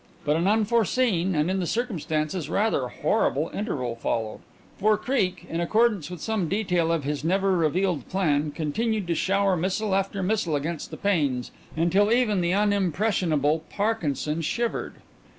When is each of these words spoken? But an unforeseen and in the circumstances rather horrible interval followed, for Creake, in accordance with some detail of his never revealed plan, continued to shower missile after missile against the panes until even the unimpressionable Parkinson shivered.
But 0.25 0.35
an 0.35 0.47
unforeseen 0.47 1.35
and 1.35 1.51
in 1.51 1.59
the 1.59 1.67
circumstances 1.67 2.49
rather 2.49 2.87
horrible 2.87 3.51
interval 3.53 3.95
followed, 3.95 4.39
for 4.79 4.97
Creake, 4.97 5.45
in 5.47 5.61
accordance 5.61 6.09
with 6.09 6.19
some 6.21 6.49
detail 6.49 6.91
of 6.91 7.03
his 7.03 7.23
never 7.23 7.55
revealed 7.55 8.09
plan, 8.09 8.49
continued 8.49 9.05
to 9.05 9.13
shower 9.13 9.55
missile 9.55 9.93
after 9.93 10.23
missile 10.23 10.55
against 10.55 10.89
the 10.89 10.97
panes 10.97 11.51
until 11.77 12.11
even 12.11 12.41
the 12.41 12.51
unimpressionable 12.51 13.61
Parkinson 13.69 14.41
shivered. 14.41 14.95